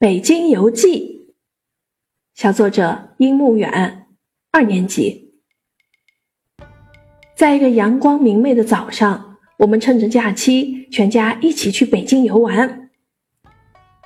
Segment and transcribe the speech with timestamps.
[0.00, 1.34] 北京游记，
[2.32, 4.06] 小作者樱木远，
[4.52, 5.32] 二年级。
[7.34, 12.90] 在一个阳光明媚的早上，我们趁着假期，全家一起去北京游玩。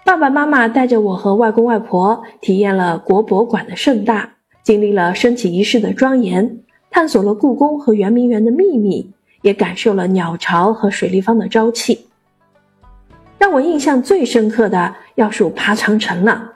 [0.03, 9.13] 爸爸妈妈带着我和外公外婆，体验了国博馆的盛大，经历了升旗仪式的庄严，探索了故宫和圆明园的秘密，
[9.43, 12.07] 也感受了鸟巢和水立方的朝气。
[13.43, 16.53] 让我印象最深刻的要数爬长城了。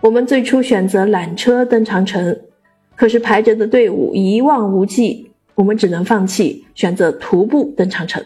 [0.00, 2.40] 我们最初选择缆车登长城，
[2.96, 8.24] 可是排着的队伍一望无际，我们只能放弃，选择徒步登长城。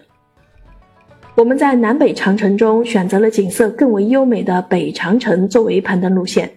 [1.34, 6.48] 我们在南北长城中选择了景色更为优美的北长城作为攀登路线。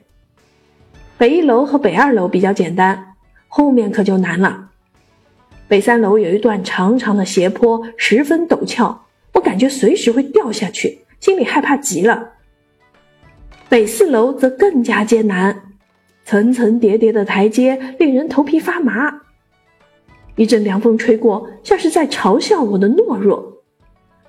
[1.18, 3.16] 北一楼和北二楼比较简单，
[3.48, 4.70] 后面可就难了。
[5.68, 9.08] 北三楼有一段长长的斜坡，十分陡峭。
[9.50, 12.34] 感觉随时会掉下去，心里害怕极了。
[13.68, 15.74] 北四楼则更加艰难，
[16.24, 19.22] 层层叠叠的台阶令人头皮发麻。
[20.36, 23.64] 一阵凉风吹过，像是在嘲笑我的懦弱，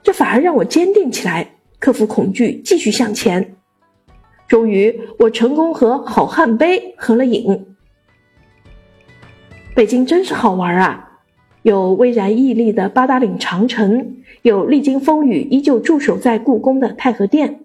[0.02, 3.56] 这反而让我坚定起来，克服恐惧，继续向前。
[4.48, 7.76] 终于，我成功和好汉碑合了影。
[9.74, 11.09] 北京真是好玩啊！
[11.62, 17.60] 有巍然屹立的八达岭长城，有历经风雨依旧驻守在故宫的太和殿，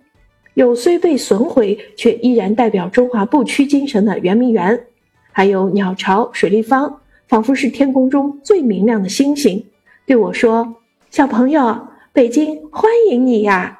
[0.53, 4.87] 有虽被损毁却依然代表中华不屈精神的圆明园，
[5.31, 9.65] 还有鸟巢、水立方，仿佛是天空中最明亮的星星，
[10.05, 10.75] 对我说
[11.09, 13.79] ：“小朋友，北京欢迎你呀！”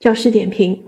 [0.00, 0.82] 教师点评：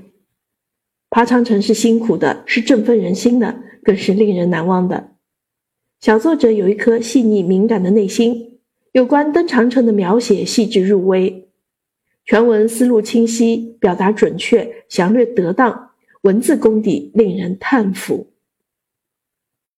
[1.08, 5.11] 爬长城是辛苦的，是振奋人心的，更是令人难忘的。
[6.02, 8.58] 小作者有一颗细腻敏感的内心，
[8.90, 11.46] 有关登长城的描写细致入微，
[12.24, 15.90] 全文思路清晰，表达准确，详略得当，
[16.22, 18.31] 文字功底令人叹服。